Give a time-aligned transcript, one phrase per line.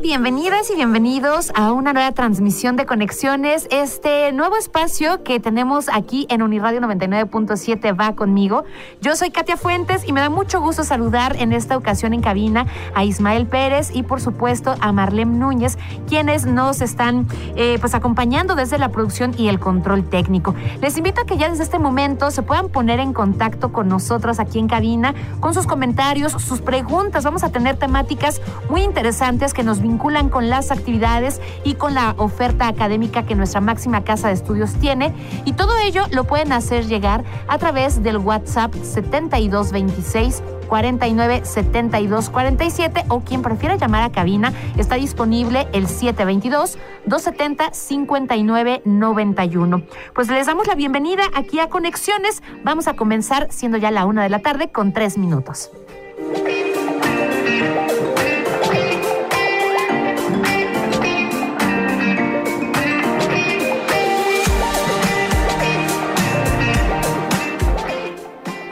[0.00, 6.26] Bienvenidas y bienvenidos a una nueva transmisión de Conexiones, este nuevo espacio que tenemos aquí
[6.30, 8.64] en Uniradio 99.7 va conmigo.
[9.02, 12.66] Yo soy Katia Fuentes y me da mucho gusto saludar en esta ocasión en cabina
[12.94, 18.54] a Ismael Pérez y por supuesto a Marlene Núñez, quienes nos están eh, pues acompañando
[18.54, 20.54] desde la producción y el control técnico.
[20.80, 24.40] Les invito a que ya desde este momento se puedan poner en contacto con nosotros
[24.40, 27.24] aquí en cabina con sus comentarios, sus preguntas.
[27.24, 32.14] Vamos a tener temáticas muy interesantes que nos vinculan con las actividades y con la
[32.16, 35.12] oferta académica que nuestra máxima casa de estudios tiene.
[35.46, 43.04] Y todo ello lo pueden hacer llegar a través del WhatsApp 7226 49 72 47
[43.08, 49.82] o quien prefiera llamar a cabina está disponible el 722 270 59 91.
[50.14, 52.44] Pues les damos la bienvenida aquí a Conexiones.
[52.62, 55.72] Vamos a comenzar siendo ya la una de la tarde con tres minutos.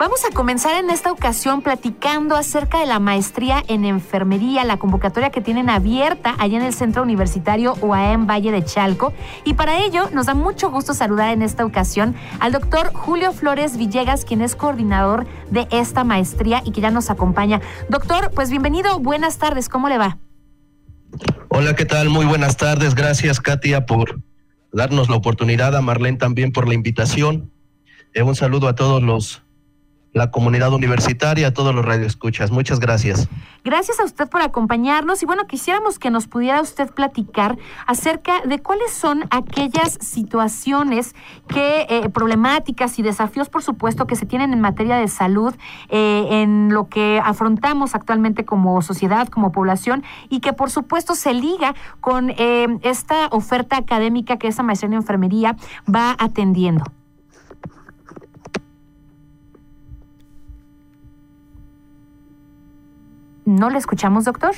[0.07, 5.31] Vamos a comenzar en esta ocasión platicando acerca de la maestría en enfermería, la convocatoria
[5.31, 9.11] que tienen abierta allá en el Centro Universitario UAM Valle de Chalco.
[9.43, 13.75] Y para ello nos da mucho gusto saludar en esta ocasión al doctor Julio Flores
[13.75, 17.59] Villegas, quien es coordinador de esta maestría y que ya nos acompaña.
[17.89, 20.19] Doctor, pues bienvenido, buenas tardes, ¿cómo le va?
[21.49, 22.07] Hola, ¿qué tal?
[22.07, 22.95] Muy buenas tardes.
[22.95, 24.21] Gracias, Katia, por
[24.71, 27.51] darnos la oportunidad, a Marlene también por la invitación.
[28.13, 29.43] Eh, un saludo a todos los
[30.17, 32.51] la comunidad universitaria, a todos los radioescuchas.
[32.51, 33.29] Muchas gracias.
[33.63, 38.59] Gracias a usted por acompañarnos y bueno, quisiéramos que nos pudiera usted platicar acerca de
[38.59, 41.15] cuáles son aquellas situaciones
[41.47, 45.53] que eh, problemáticas y desafíos, por supuesto, que se tienen en materia de salud
[45.89, 51.33] eh, en lo que afrontamos actualmente como sociedad, como población y que por supuesto se
[51.33, 55.55] liga con eh, esta oferta académica que esa maestría en enfermería
[55.93, 56.83] va atendiendo.
[63.47, 64.53] ¿No le escuchamos, doctor?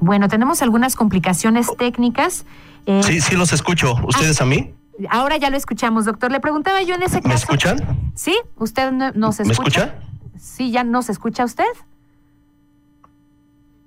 [0.00, 2.44] Bueno, tenemos algunas complicaciones técnicas.
[2.86, 3.94] Eh, sí, sí los escucho.
[4.04, 4.74] ¿Ustedes a mí?
[5.08, 6.32] Ahora ya lo escuchamos, doctor.
[6.32, 7.28] Le preguntaba yo en ese caso.
[7.28, 8.10] ¿Me escuchan?
[8.16, 9.46] Sí, usted nos escucha.
[9.46, 9.94] ¿Me escucha?
[10.36, 11.62] Sí, ya nos escucha usted.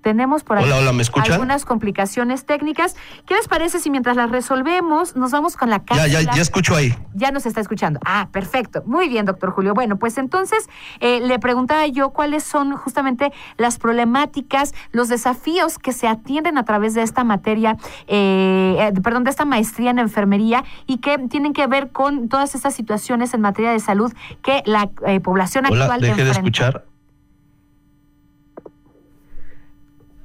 [0.01, 2.95] Tenemos por ahí algunas complicaciones técnicas.
[3.25, 6.07] ¿Qué les parece si mientras las resolvemos nos vamos con la cápsula?
[6.07, 6.95] Ya, ya, ya escucho ahí.
[7.13, 7.99] Ya nos está escuchando.
[8.05, 8.83] Ah, perfecto.
[8.85, 9.73] Muy bien, doctor Julio.
[9.73, 10.69] Bueno, pues entonces
[10.99, 16.65] eh, le preguntaba yo cuáles son justamente las problemáticas, los desafíos que se atienden a
[16.65, 21.53] través de esta materia, eh, eh, perdón, de esta maestría en enfermería y que tienen
[21.53, 24.11] que ver con todas estas situaciones en materia de salud
[24.41, 24.89] que la
[25.23, 26.90] población Hola, actual deje de escuchar.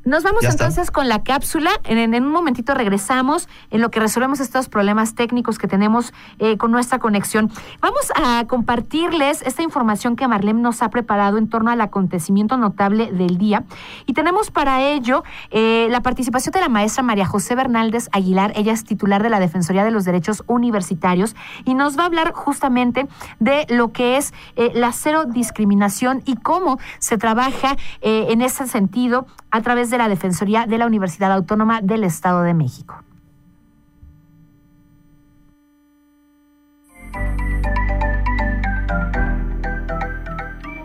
[0.06, 1.68] Nos vamos entonces con la cápsula.
[1.82, 6.70] En, un momentito regresamos en lo que resolvemos estos problemas técnicos que tenemos eh, con
[6.70, 7.50] nuestra conexión.
[7.80, 13.10] Vamos a compartirles esta información que Marlene nos ha preparado en torno al acontecimiento notable
[13.10, 13.64] del día.
[14.06, 18.52] Y tenemos para ello eh, la participación de la maestra María José Bernaldez Aguilar.
[18.54, 21.34] Ella es titular de la Defensoría de los Derechos Universitarios
[21.64, 23.08] y nos va a hablar justamente
[23.40, 29.26] de lo que es eh, la cero discriminación y cómo se trabaja en ese sentido
[29.56, 33.02] a través de la Defensoría de la Universidad Autónoma del Estado de México.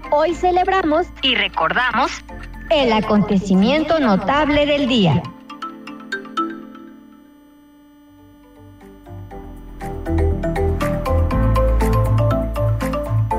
[0.10, 2.24] Hoy celebramos y recordamos
[2.70, 5.22] el acontecimiento notable del día.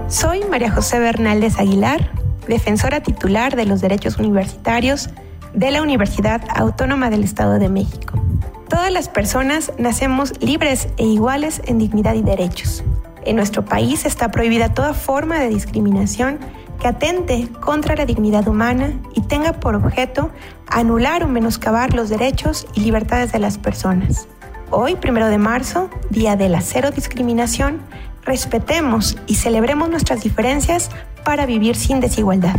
[0.08, 5.11] Soy María José Bernaldez Aguilar, defensora titular de los derechos universitarios
[5.55, 8.23] de la Universidad Autónoma del Estado de México.
[8.69, 12.83] Todas las personas nacemos libres e iguales en dignidad y derechos.
[13.25, 16.39] En nuestro país está prohibida toda forma de discriminación
[16.81, 20.31] que atente contra la dignidad humana y tenga por objeto
[20.67, 24.27] anular o menoscabar los derechos y libertades de las personas.
[24.71, 27.83] Hoy, primero de marzo, Día de la Cero Discriminación,
[28.25, 30.91] respetemos y celebremos nuestras diferencias
[31.25, 32.57] para vivir sin desigualdad.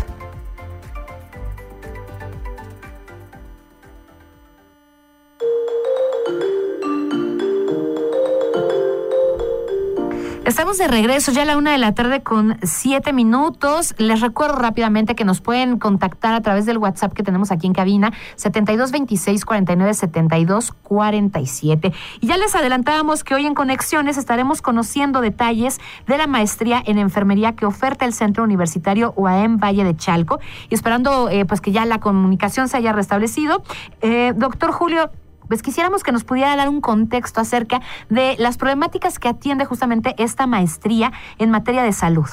[10.45, 13.95] Estamos de regreso ya a la una de la tarde con siete minutos.
[13.97, 17.71] Les recuerdo rápidamente que nos pueden contactar a través del WhatsApp que tenemos aquí en
[17.71, 21.93] cabina, 7226 49 72 47.
[22.19, 26.97] Y ya les adelantábamos que hoy en Conexiones estaremos conociendo detalles de la maestría en
[26.97, 31.71] enfermería que oferta el Centro Universitario UAM Valle de Chalco y esperando eh, pues que
[31.71, 33.63] ya la comunicación se haya restablecido.
[34.01, 35.09] Eh, doctor Julio,
[35.53, 37.79] pues quisiéramos que nos pudiera dar un contexto acerca
[38.09, 42.25] de las problemáticas que atiende justamente esta maestría en materia de salud.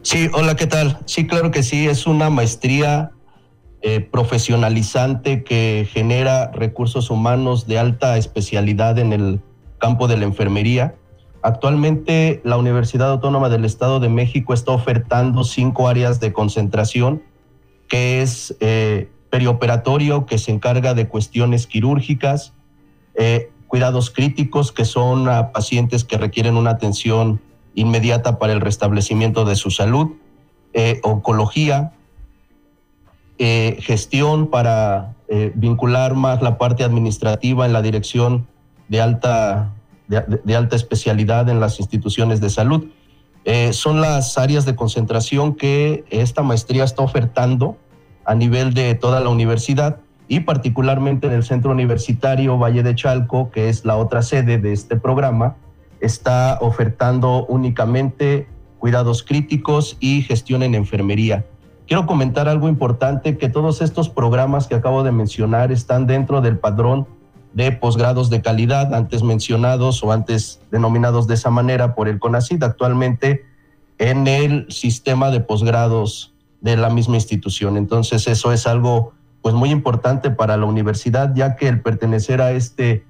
[0.00, 0.98] Sí, hola, ¿qué tal?
[1.04, 3.10] Sí, claro que sí, es una maestría
[3.82, 9.42] eh, profesionalizante que genera recursos humanos de alta especialidad en el
[9.76, 10.94] campo de la enfermería.
[11.42, 17.22] Actualmente la Universidad Autónoma del Estado de México está ofertando cinco áreas de concentración,
[17.86, 22.52] que es eh, perioperatorio que se encarga de cuestiones quirúrgicas,
[23.14, 27.40] eh, cuidados críticos que son pacientes que requieren una atención
[27.74, 30.12] inmediata para el restablecimiento de su salud,
[30.72, 31.92] eh, oncología,
[33.38, 35.12] eh, gestión para
[35.56, 38.46] vincular más la parte administrativa en la dirección
[38.88, 39.74] de alta,
[40.06, 42.86] de, alta especialidad en las instituciones de salud.
[43.72, 47.76] son las áreas de concentración que esta maestría está ofertando
[48.26, 53.50] a nivel de toda la universidad y particularmente en el centro universitario Valle de Chalco,
[53.50, 55.56] que es la otra sede de este programa,
[56.00, 61.46] está ofertando únicamente cuidados críticos y gestión en enfermería.
[61.86, 66.58] Quiero comentar algo importante, que todos estos programas que acabo de mencionar están dentro del
[66.58, 67.06] padrón
[67.54, 72.62] de posgrados de calidad, antes mencionados o antes denominados de esa manera por el CONACID,
[72.64, 73.46] actualmente
[73.98, 76.34] en el sistema de posgrados
[76.72, 77.76] de la misma institución.
[77.76, 82.50] Entonces eso es algo pues muy importante para la universidad, ya que el pertenecer a
[82.50, 83.04] este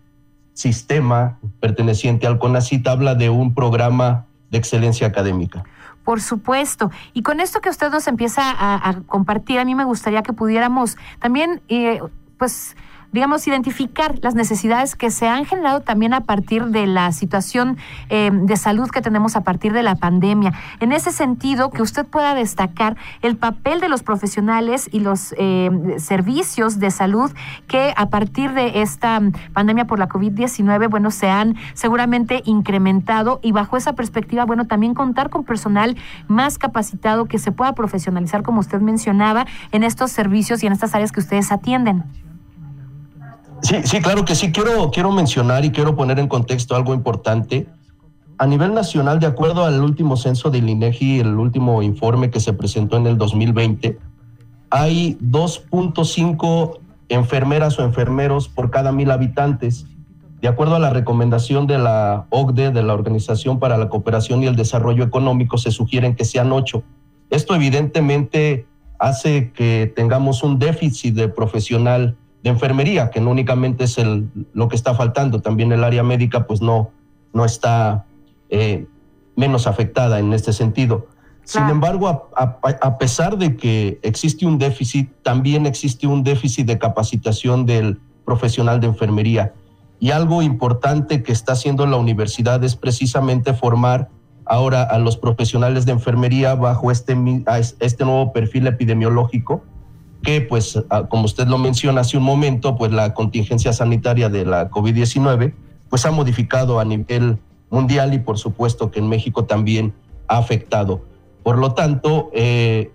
[0.52, 5.64] sistema perteneciente al CONACIT habla de un programa de excelencia académica.
[6.04, 6.90] Por supuesto.
[7.14, 10.96] Y con esto que usted nos empieza a, compartir, a mí me gustaría que pudiéramos
[11.18, 12.00] también, eh,
[12.38, 12.76] pues,
[13.12, 17.76] digamos, identificar las necesidades que se han generado también a partir de la situación
[18.08, 20.52] eh, de salud que tenemos a partir de la pandemia.
[20.80, 25.70] En ese sentido, que usted pueda destacar el papel de los profesionales y los eh,
[25.98, 27.30] servicios de salud
[27.66, 29.20] que a partir de esta
[29.52, 34.94] pandemia por la COVID-19, bueno, se han seguramente incrementado y bajo esa perspectiva, bueno, también
[34.94, 35.96] contar con personal
[36.28, 40.94] más capacitado que se pueda profesionalizar, como usted mencionaba, en estos servicios y en estas
[40.94, 42.04] áreas que ustedes atienden.
[43.62, 44.52] Sí, sí, claro que sí.
[44.52, 47.66] Quiero, quiero mencionar y quiero poner en contexto algo importante.
[48.38, 52.52] A nivel nacional, de acuerdo al último censo del INEGI, el último informe que se
[52.52, 53.98] presentó en el 2020,
[54.68, 59.86] hay 2.5 enfermeras o enfermeros por cada mil habitantes.
[60.42, 64.46] De acuerdo a la recomendación de la OCDE, de la Organización para la Cooperación y
[64.46, 66.82] el Desarrollo Económico, se sugieren que sean ocho.
[67.30, 68.66] Esto evidentemente
[68.98, 72.16] hace que tengamos un déficit de profesional
[72.46, 76.46] de enfermería, que no únicamente es el, lo que está faltando, también el área médica
[76.46, 76.92] pues no,
[77.32, 78.06] no está
[78.50, 78.86] eh,
[79.34, 81.08] menos afectada en este sentido.
[81.42, 87.66] Sin embargo, a, pesar de que existe un déficit, también existe un déficit de capacitación
[87.66, 89.52] del profesional de enfermería.
[89.98, 94.08] Y algo importante que está haciendo la universidad es precisamente formar
[94.44, 97.16] ahora a los profesionales de enfermería bajo este,
[97.80, 99.64] este nuevo perfil epidemiológico
[100.26, 104.44] que pues ah, como usted lo menciona hace un momento, pues la contingencia sanitaria de
[104.44, 105.54] la COVID-19
[105.88, 107.38] pues ha modificado a nivel
[107.70, 109.94] mundial y por supuesto que en México también
[110.26, 111.04] ha afectado.
[111.44, 112.90] Por lo tanto, eh,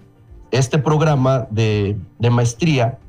[0.51, 2.99] este programa de, maestría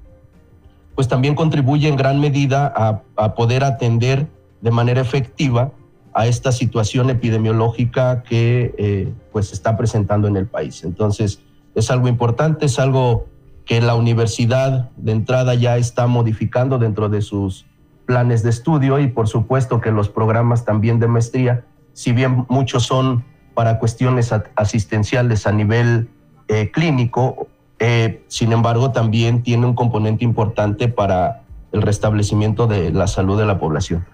[0.94, 2.72] pues también contribuye en gran medida
[3.16, 4.28] a, poder atender
[4.60, 5.72] de manera efectiva
[6.14, 10.84] a esta situación epidemiológica que eh, pues está presentando en el país.
[10.84, 11.40] Entonces,
[11.74, 13.31] es algo importante, es algo
[13.64, 17.66] que la universidad de entrada ya está modificando dentro de sus
[18.06, 22.84] planes de estudio y por supuesto que los programas también de maestría, si bien muchos
[22.84, 26.08] son para cuestiones asistenciales a nivel
[26.48, 27.46] eh, clínico,
[27.78, 31.42] eh, sin embargo también tiene un componente importante para
[31.72, 34.04] el restablecimiento de la salud de la población.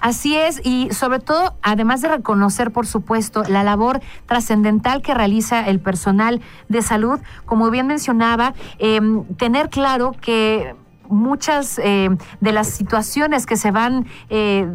[0.00, 5.66] Así es, y sobre todo, además de reconocer, por supuesto, la labor trascendental que realiza
[5.68, 10.74] el personal de salud, como bien mencionaba, em, tener claro que
[11.10, 12.08] muchas eh,
[12.40, 14.66] de las situaciones que se van eh,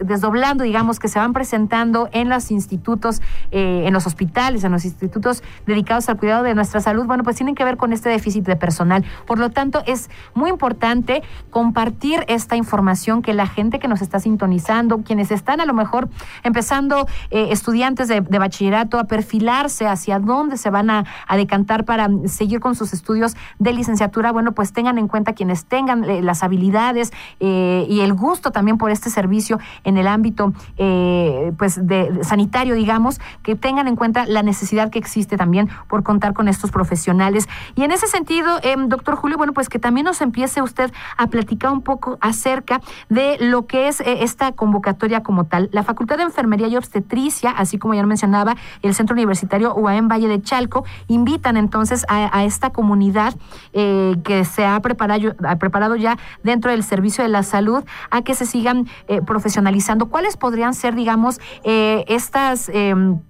[0.00, 4.84] desdoblando, digamos, que se van presentando en los institutos, eh, en los hospitales, en los
[4.84, 8.44] institutos dedicados al cuidado de nuestra salud, bueno, pues tienen que ver con este déficit
[8.44, 9.04] de personal.
[9.26, 14.18] Por lo tanto, es muy importante compartir esta información que la gente que nos está
[14.18, 16.08] sintonizando, quienes están a lo mejor
[16.42, 22.60] empezando estudiantes de, bachillerato a perfilarse hacia dónde se van a, a decantar para seguir
[22.60, 27.12] con sus estudios de licenciatura, bueno, pues tengan en cuenta quienes tengan eh, las habilidades
[27.40, 32.76] eh, y el gusto también por este servicio en el ámbito eh, pues de, sanitario,
[32.76, 37.48] digamos, que tengan en cuenta la necesidad que existe también por contar con estos profesionales.
[37.74, 41.26] Y en ese sentido, em, doctor Julio, bueno, pues que también nos empiece usted a
[41.26, 45.70] platicar un poco acerca de lo que es esta convocatoria como tal.
[45.72, 50.28] La Facultad de Enfermería y Obstetricia, así como ya mencionaba, el Centro Universitario UAM Valle
[50.28, 53.34] de Chalco, invitan entonces a, esta comunidad
[53.72, 58.44] que se ha preparado, preparado ya dentro del servicio de la salud a que se
[58.44, 60.10] sigan eh, profesionalizando.
[60.10, 63.20] ¿Cuáles podrían ser, digamos, eh, estas em,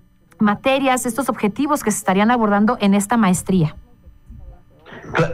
[0.41, 3.77] materias, estos objetivos que se estarían abordando en esta maestría?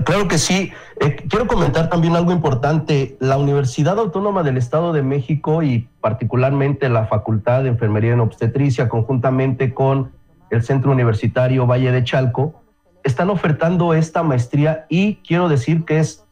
[0.04, 0.72] Claro que sí.
[1.00, 3.16] Eh, quiero comentar también algo importante.
[3.18, 8.90] La Universidad Autónoma del Estado de México y particularmente la Facultad de Enfermería en Obstetricia,
[8.90, 10.12] conjuntamente con
[10.50, 12.60] el Centro Universitario Valle de Chalco,
[13.04, 16.26] están ofertando esta maestría y quiero decir que es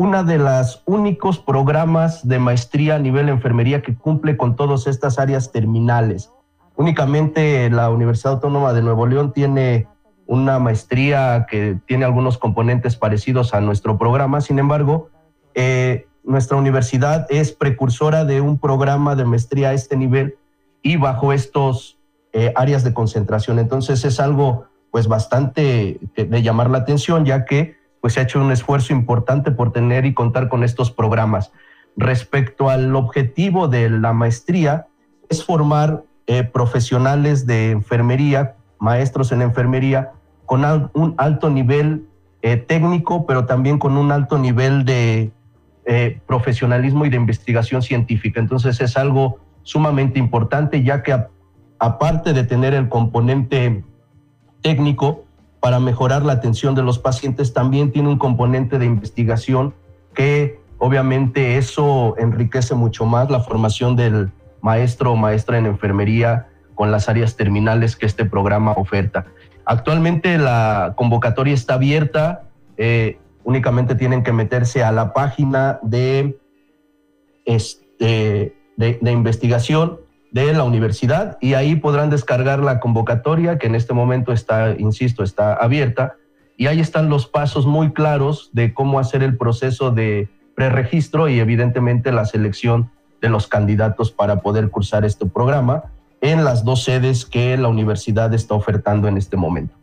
[0.00, 5.18] una de las únicos programas de maestría a nivel enfermería que cumple con todas estas
[5.18, 6.32] áreas terminales.
[6.74, 9.88] Únicamente la Universidad Autónoma de Nuevo León tiene
[10.24, 14.40] una maestría que tiene algunos componentes parecidos a nuestro programa.
[14.40, 15.10] Sin embargo,
[15.54, 20.38] eh, nuestra universidad es precursora de un programa de maestría a este nivel
[20.80, 21.98] y bajo estos
[22.32, 23.58] eh, áreas de concentración.
[23.58, 28.40] Entonces es algo pues bastante de llamar la atención, ya que pues se ha hecho
[28.40, 31.52] un esfuerzo importante por tener y contar con estos programas.
[31.96, 34.86] Respecto al objetivo de la maestría,
[35.28, 40.12] es formar eh, profesionales de enfermería, maestros en enfermería,
[40.46, 42.06] con un alto nivel
[42.42, 45.30] eh, técnico, pero también con un alto nivel de
[45.84, 48.40] eh, profesionalismo y de investigación científica.
[48.40, 51.16] Entonces es algo sumamente importante, ya que
[51.78, 53.84] aparte de tener el componente
[54.62, 55.24] técnico,
[55.60, 59.74] para mejorar la atención de los pacientes también tiene un componente de investigación
[60.14, 66.90] que obviamente eso enriquece mucho más la formación del maestro o maestra en enfermería con
[66.90, 69.26] las áreas terminales que este programa oferta.
[69.66, 72.48] Actualmente la convocatoria está abierta,
[72.78, 76.38] eh, únicamente tienen que meterse a la página de,
[77.44, 80.00] este, de investigación
[80.32, 85.22] de la universidad y ahí podrán descargar la convocatoria que en este momento está, insisto,
[85.22, 86.16] está abierta
[86.56, 91.40] y ahí están los pasos muy claros de cómo hacer el proceso de preregistro y
[91.40, 95.84] evidentemente la selección de los candidatos para poder cursar este programa
[96.20, 99.79] en las dos sedes que la universidad está ofertando en este momento.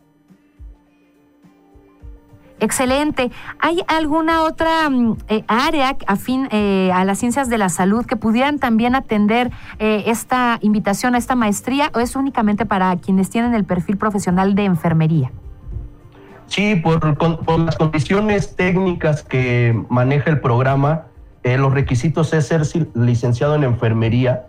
[2.60, 3.30] Excelente.
[3.60, 8.16] ¿Hay alguna otra mm, eh, área afín eh, a las ciencias de la salud que
[8.16, 13.54] pudieran también atender eh, esta invitación a esta maestría o es únicamente para quienes tienen
[13.54, 15.30] el perfil profesional de enfermería?
[16.46, 17.00] Sí, por,
[17.60, 21.04] las condiciones técnicas que maneja el programa,
[21.44, 22.62] los requisitos es ser
[22.94, 24.46] licenciado en enfermería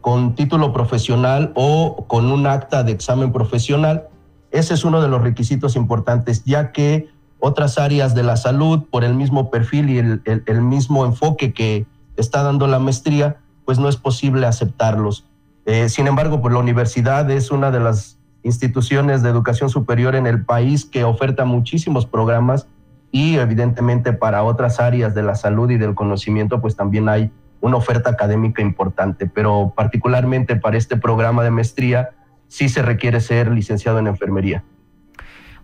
[0.00, 4.04] con título profesional o con un acta de examen profesional.
[4.52, 9.04] Ese es uno de los requisitos importantes, ya que otras áreas de la salud por
[9.04, 13.96] el mismo perfil y el, mismo enfoque que está dando la maestría, pues no es
[13.96, 15.26] posible aceptarlos.
[15.64, 20.26] Eh, sin embargo, pues la universidad es una de las instituciones de educación superior en
[20.26, 22.68] el país que oferta muchísimos programas
[23.10, 27.76] y evidentemente para otras áreas de la salud y del conocimiento, pues también hay una
[27.76, 32.10] oferta académica importante, pero particularmente para este programa de maestría
[32.48, 34.64] sí se requiere ser licenciado en enfermería.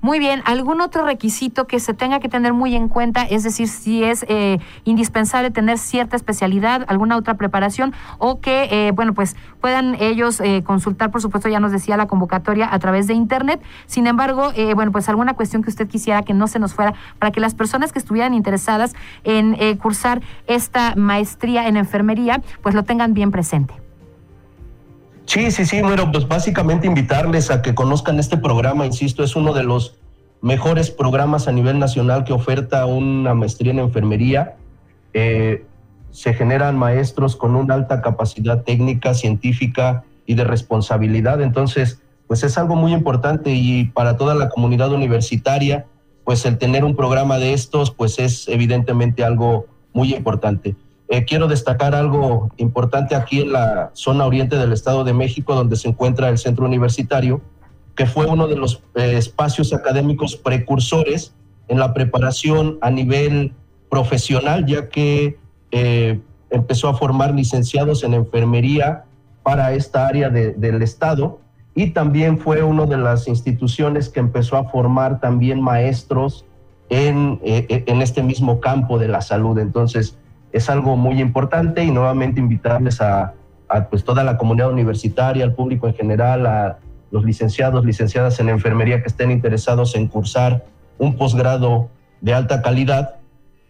[0.02, 3.22] Muy bien, ¿algún otro requisito que se tenga que tener muy en cuenta?
[3.22, 8.90] Es decir, si es eh, indispensable tener cierta especialidad, alguna otra preparación o que, eh,
[8.90, 13.06] bueno, pues puedan ellos eh, consultar, por supuesto, ya nos decía la convocatoria a través
[13.06, 13.62] de Internet.
[13.86, 17.30] Sin embargo, bueno, pues alguna cuestión que usted quisiera que no se nos fuera para
[17.30, 23.14] que las personas que estuvieran interesadas en cursar esta maestría en enfermería, pues lo tengan
[23.14, 23.91] bien presente.
[25.26, 29.52] Sí, sí, sí, bueno, pues básicamente invitarles a que conozcan este programa, insisto, es uno
[29.54, 29.96] de los
[30.40, 34.56] mejores programas a nivel nacional que oferta una maestría en enfermería.
[35.14, 35.64] Eh,
[36.10, 41.40] se generan maestros con una alta capacidad técnica, científica y de responsabilidad.
[41.40, 45.86] Entonces, pues es algo muy importante y para toda la comunidad universitaria,
[46.24, 50.74] pues el tener un programa de estos, pues es evidentemente algo muy importante.
[51.12, 55.76] Eh, quiero destacar algo importante aquí en la zona oriente del Estado de México, donde
[55.76, 57.42] se encuentra el centro universitario,
[57.94, 61.34] que fue uno de los eh, espacios académicos precursores
[61.68, 63.52] en la preparación a nivel
[63.90, 65.36] profesional, ya que
[65.70, 69.04] eh, empezó a formar licenciados en enfermería
[69.42, 71.40] para esta área del Estado
[71.74, 76.46] y también fue una de las instituciones que empezó a formar también maestros
[76.88, 79.58] en, en este mismo campo de la salud.
[79.58, 80.16] Entonces,
[80.52, 83.34] es algo muy importante y nuevamente invitarles a,
[83.90, 86.78] pues, toda la comunidad universitaria, al público en general, a
[87.10, 90.64] los licenciados, licenciadas en enfermería que estén interesados en cursar
[90.98, 91.90] un posgrado
[92.20, 93.16] de alta calidad,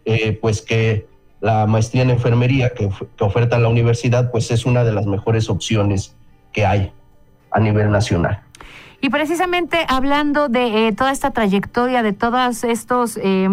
[0.05, 1.07] eh, pues que
[1.41, 2.89] la maestría en enfermería que,
[3.21, 6.15] oferta la universidad, pues es una de las mejores opciones
[6.53, 6.93] que hay
[7.51, 8.41] a nivel nacional.
[9.01, 13.19] Y precisamente hablando de eh, toda esta trayectoria, de todos estos...
[13.23, 13.49] Eh,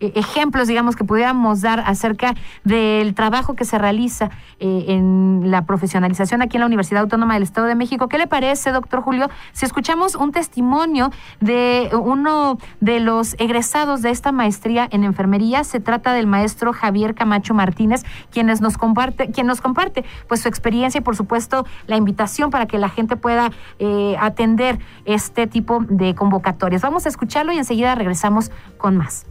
[0.00, 2.34] ejemplos, digamos, que pudiéramos dar acerca
[2.64, 7.42] del trabajo que se realiza eh, en la profesionalización aquí en la Universidad Autónoma del
[7.42, 8.08] Estado de México.
[8.08, 11.10] ¿Qué le parece, doctor Julio, si escuchamos un testimonio
[11.40, 15.64] de uno de los egresados de esta maestría en enfermería?
[15.64, 20.48] Se trata del maestro Javier Camacho Martínez, quienes nos comparte, quien nos comparte pues su
[20.48, 25.84] experiencia y por supuesto la invitación para que la gente pueda eh, atender este tipo
[25.88, 26.82] de convocatorias.
[26.82, 29.26] Vamos a escucharlo y enseguida regresamos con más.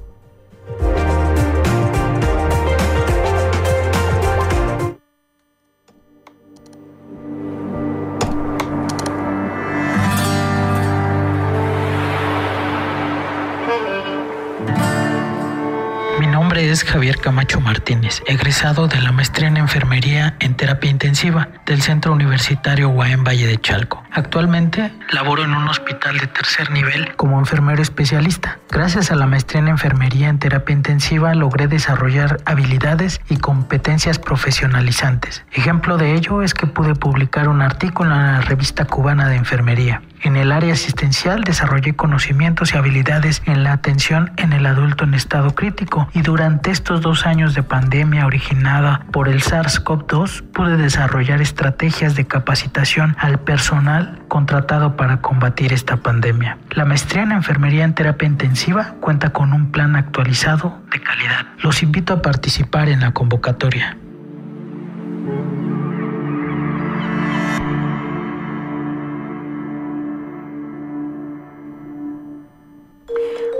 [16.76, 22.14] Es Javier Camacho Martínez, egresado de la maestría en enfermería en terapia intensiva del Centro
[22.14, 24.05] Universitario Guaén Valle de Chalco.
[24.16, 28.60] Actualmente laboro en un hospital de tercer nivel como enfermero especialista.
[28.72, 35.44] Gracias a la maestría en enfermería en terapia intensiva logré desarrollar habilidades y competencias profesionalizantes.
[35.52, 40.02] Ejemplo de ello es que pude publicar un artículo en la revista cubana de enfermería.
[40.22, 45.14] En el área asistencial desarrollé conocimientos y habilidades en la atención en el adulto en
[45.14, 51.42] estado crítico y durante estos dos años de pandemia originada por el SARS-CoV-2 pude desarrollar
[51.42, 56.58] estrategias de capacitación al personal contratado para combatir esta pandemia.
[56.72, 61.46] La maestría en enfermería en terapia intensiva cuenta con un plan actualizado de calidad.
[61.60, 63.98] Los invito a participar en la convocatoria.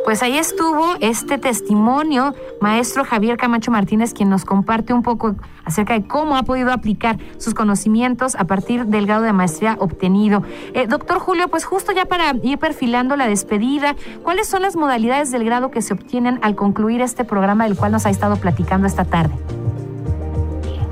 [0.06, 5.96] Pues ahí estuvo este testimonio, maestro Javier Camacho Martínez, quien nos comparte un poco acerca
[5.96, 10.44] de cómo ha podido aplicar sus conocimientos a partir del grado de maestría obtenido.
[10.76, 15.32] Eh, doctor Julio, pues justo ya para ir perfilando la despedida, ¿cuáles son las modalidades
[15.32, 18.86] del grado que se obtienen al concluir este programa del cual nos ha estado platicando
[18.86, 19.34] esta tarde?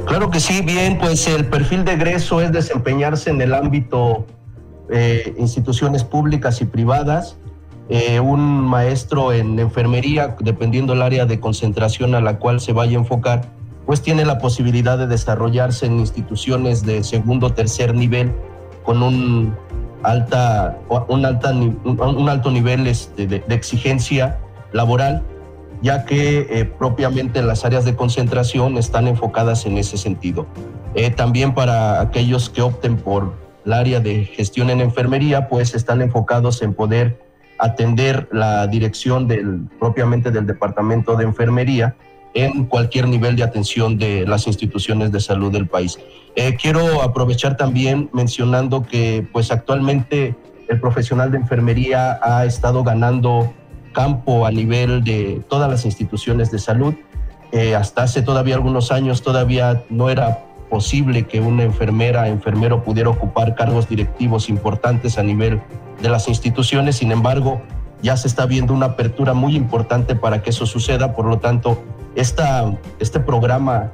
[0.07, 4.25] Claro que sí, bien, pues el perfil de egreso es desempeñarse en el ámbito
[4.89, 7.37] eh, instituciones públicas y privadas,
[7.89, 12.97] eh, un maestro en enfermería, dependiendo del área de concentración a la cual se vaya
[12.97, 13.41] a enfocar,
[13.85, 18.31] pues tiene la posibilidad de desarrollarse en instituciones de segundo o tercer nivel
[18.83, 19.55] con un,
[20.03, 24.39] alta, un, alta, un alto nivel este, de, exigencia
[24.71, 25.23] laboral,
[25.81, 30.45] ya que eh, propiamente las áreas de concentración están enfocadas en ese sentido.
[30.95, 33.33] Eh, también para aquellos que opten por
[33.65, 37.22] el área de gestión en enfermería, pues están enfocados en poder
[37.63, 41.95] atender la dirección del, propiamente del Departamento de Enfermería
[42.33, 45.97] en cualquier nivel de atención de las instituciones de salud del país.
[46.35, 50.35] Eh, quiero aprovechar también mencionando que pues actualmente
[50.67, 53.53] el profesional de enfermería ha estado ganando
[53.93, 56.95] campo a nivel de todas las instituciones de salud.
[57.53, 63.09] Eh, hasta hace todavía algunos años todavía no era posible que una enfermera, enfermero pudiera
[63.09, 65.61] ocupar cargos directivos importantes a nivel
[66.03, 66.97] de las instituciones.
[66.97, 67.63] Sin embargo,
[68.03, 71.15] ya se está viendo una apertura muy importante para que eso suceda.
[71.15, 71.81] Por lo tanto,
[72.13, 73.91] esta, este programa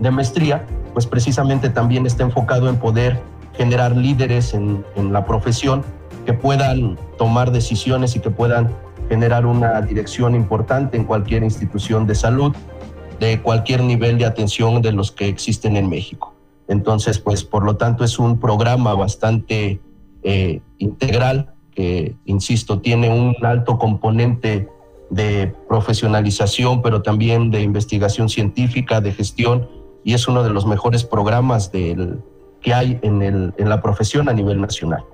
[0.00, 3.22] de maestría, pues precisamente también está enfocado en poder
[3.56, 5.84] generar líderes en, en la profesión
[6.26, 8.74] que puedan tomar decisiones y que puedan
[9.08, 12.54] generar una dirección importante en cualquier institución de salud
[13.20, 16.34] de cualquier nivel de atención de los que existen en México.
[16.68, 19.80] Entonces, pues por lo tanto es un programa bastante
[20.22, 24.68] eh, integral que, insisto, tiene un alto componente
[25.10, 29.68] de profesionalización, pero también de investigación científica, de gestión,
[30.04, 32.20] y es uno de los mejores programas del,
[32.60, 35.04] que hay en, el, en la profesión a nivel nacional.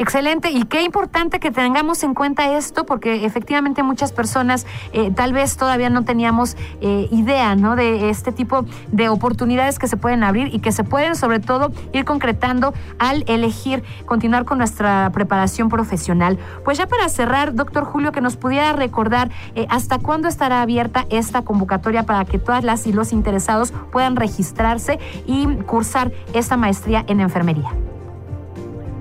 [0.00, 5.32] Excelente, y qué importante que tengamos en cuenta esto, porque efectivamente muchas personas eh, tal
[5.32, 7.74] vez todavía no teníamos eh, idea ¿no?
[7.74, 11.72] de este tipo de oportunidades que se pueden abrir y que se pueden sobre todo
[11.92, 16.38] ir concretando al elegir continuar con nuestra preparación profesional.
[16.64, 21.06] Pues ya para cerrar, doctor Julio, que nos pudiera recordar eh, hasta cuándo estará abierta
[21.10, 27.04] esta convocatoria para que todas las y los interesados puedan registrarse y cursar esta maestría
[27.08, 27.87] en enfermería.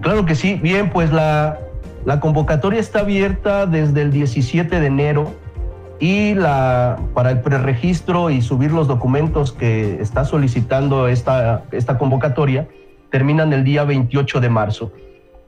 [0.02, 0.56] Claro que sí.
[0.56, 1.60] Bien, pues la,
[2.20, 5.34] convocatoria está abierta desde el 17 de enero
[6.00, 12.68] y la, para el preregistro y subir los documentos que está solicitando esta, esta convocatoria
[13.10, 14.92] terminan el día 28 de marzo.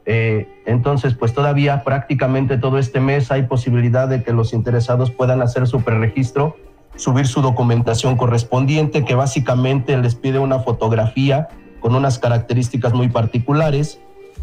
[0.05, 5.41] Eh, entonces, pues todavía prácticamente todo este mes hay posibilidad de que los interesados puedan
[5.41, 6.57] hacer su preregistro,
[6.95, 14.01] subir su documentación correspondiente, que básicamente les pide una fotografía con unas características muy particulares,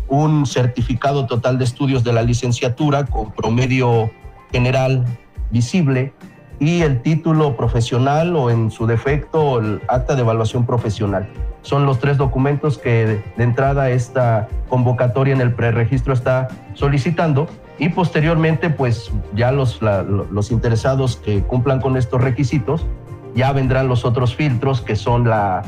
[0.09, 4.11] un certificado total de estudios de la licenciatura con promedio
[4.53, 5.05] general
[5.51, 6.13] visible
[6.59, 11.29] y el título profesional o en su defecto el acta de evaluación profesional.
[11.63, 17.89] Son los tres documentos que de entrada esta convocatoria en el preregistro está solicitando y
[17.91, 22.87] posteriormente pues ya los, los interesados que cumplan con estos requisitos
[23.35, 25.63] ya vendrán los otros filtros que son la,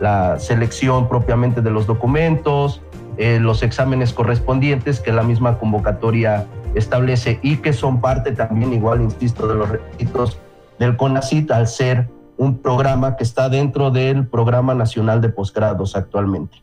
[0.00, 2.82] la selección propiamente de los documentos,
[3.16, 9.02] eh, los exámenes correspondientes que la misma convocatoria establece y que son parte también, igual
[9.02, 10.38] insisto, de los requisitos
[10.78, 16.62] del CONACIT al ser un programa que está dentro del Programa Nacional de Posgrados actualmente.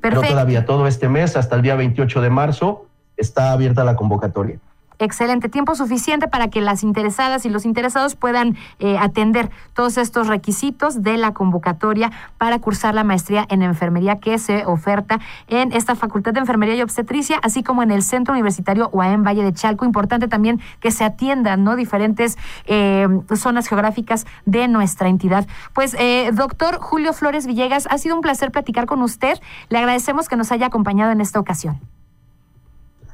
[0.00, 4.58] Pero todavía todo este mes, hasta el día 28 de marzo, está abierta la convocatoria.
[4.98, 10.28] Excelente, tiempo suficiente para que las interesadas y los interesados puedan eh, atender todos estos
[10.28, 15.94] requisitos de la convocatoria para cursar la maestría en enfermería que se oferta en esta
[15.94, 19.84] Facultad de Enfermería y Obstetricia, así como en el Centro Universitario UAM Valle de Chalco.
[19.84, 21.76] Importante también que se atiendan ¿no?
[21.76, 25.46] diferentes eh, zonas geográficas de nuestra entidad.
[25.72, 29.38] Pues, eh, doctor Julio Flores Villegas, ha sido un placer platicar con usted.
[29.68, 31.80] Le agradecemos que nos haya acompañado en esta ocasión.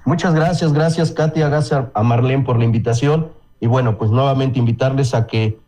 [0.09, 3.29] Muchas gracias, gracias Katia, gracias a Marlene por la invitación.
[3.61, 5.59] Y bueno, pues nuevamente invitarles a que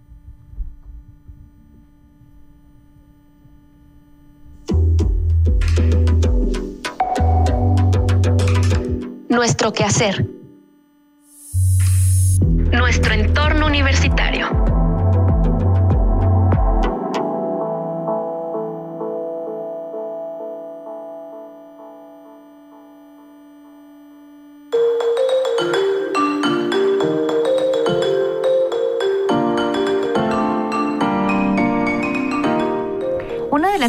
[9.35, 10.27] nuestro quehacer,
[12.73, 14.84] nuestro entorno universitario.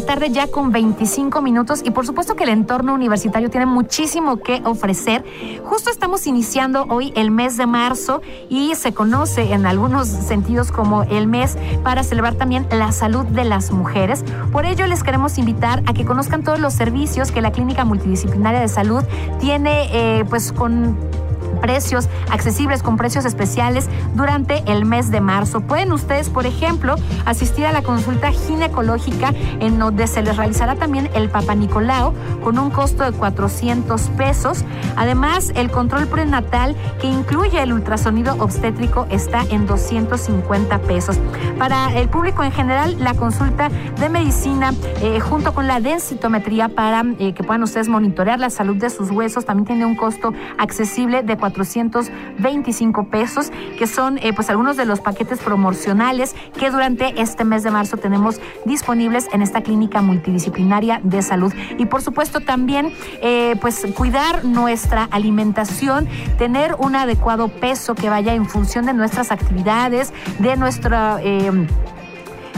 [0.02, 4.62] Tarde ya con 25 minutos y por supuesto que el entorno universitario tiene muchísimo que
[4.66, 5.24] ofrecer.
[5.64, 11.04] Justo estamos iniciando hoy el mes de marzo y se conoce en algunos sentidos como
[11.04, 14.24] el mes para celebrar también la salud de las mujeres.
[14.52, 18.60] Por ello les queremos invitar a que conozcan todos los servicios que la Clínica Multidisciplinaria
[18.60, 19.04] de Salud
[19.40, 20.98] tiene eh, pues con
[21.66, 25.62] precios accesibles con precios especiales durante el mes de marzo.
[25.62, 26.94] Pueden ustedes, por ejemplo,
[27.26, 32.60] asistir a la consulta ginecológica en donde se les realizará también el Papa Nicolau con
[32.60, 34.64] un costo de 400 pesos.
[34.96, 41.18] Además, el control prenatal que incluye el ultrasonido obstétrico está en 250 pesos.
[41.58, 47.04] Para el público en general, la consulta de medicina eh, junto con la densitometría para
[47.18, 51.24] eh, que puedan ustedes monitorear la salud de sus huesos también tiene un costo accesible
[51.24, 57.44] de 425 pesos, que son eh, pues algunos de los paquetes promocionales que durante este
[57.46, 61.54] mes de marzo tenemos disponibles en esta clínica multidisciplinaria de salud.
[61.78, 62.92] Y por supuesto también
[63.22, 69.32] eh, pues cuidar nuestra alimentación, tener un adecuado peso que vaya en función de nuestras
[69.32, 71.20] actividades, de nuestra...
[71.22, 71.68] Eh,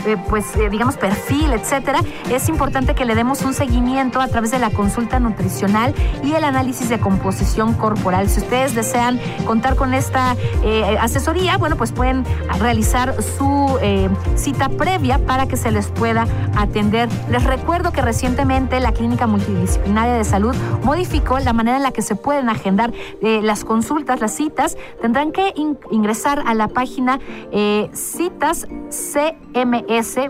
[0.06, 4.52] eh, pues eh, digamos perfil, etcétera, es importante que le demos un seguimiento a través
[4.52, 8.30] de la consulta nutricional y el análisis de composición corporal.
[8.30, 12.24] Si ustedes desean contar con esta eh, asesoría, bueno, pues pueden
[12.60, 13.58] realizar su
[14.36, 17.10] cita previa para que se les pueda atender.
[17.30, 22.02] Les recuerdo que recientemente la Clínica Multidisciplinaria de Salud modificó la manera en la que
[22.02, 24.78] se pueden agendar las consultas, las citas.
[25.02, 25.54] Tendrán que
[25.92, 27.20] ingresar a la página
[27.94, 30.28] citas CME s.oamex.mx.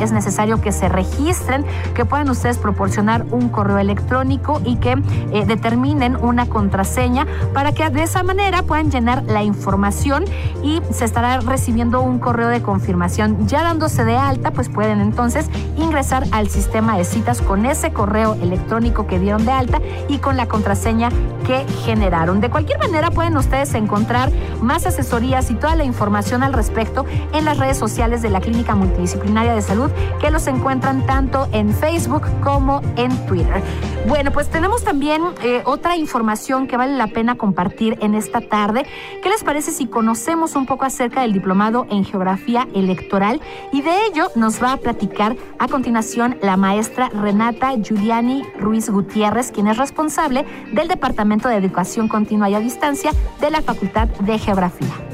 [0.00, 4.92] Es necesario que se registren, que puedan ustedes proporcionar un correo electrónico y que
[5.32, 10.24] eh, determinen una contraseña para que de esa manera puedan llenar la información
[10.62, 13.46] y se estará recibiendo un correo de confirmación.
[13.46, 18.34] Ya dándose de alta, pues pueden entonces ingresar al sistema de citas con ese correo
[18.34, 21.10] electrónico que dieron de alta y con la contraseña
[21.46, 22.40] que generaron.
[22.40, 27.44] De cualquier manera pueden ustedes encontrar más asesorías y toda la información al respecto en
[27.44, 29.90] las redes sociales de la Clínica Multidisciplinaria de Salud,
[30.20, 33.62] que los encuentran tanto en Facebook como en Twitter.
[34.06, 38.86] Bueno, pues tenemos también eh, otra información que vale la pena compartir en esta tarde.
[39.22, 43.40] ¿Qué les parece si conocemos un poco acerca del diplomado en geografía electoral?
[43.72, 49.50] Y de ello nos va a platicar a continuación la maestra Renata Giuliani Ruiz Gutiérrez,
[49.52, 54.38] quien es responsable del Departamento de Educación Continua y a Distancia de la Facultad de
[54.38, 55.13] Geografía.